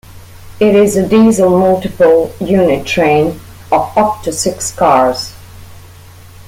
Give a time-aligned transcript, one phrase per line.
[0.59, 3.39] It is a diesel multiple unit train
[3.71, 5.35] of up to six cars.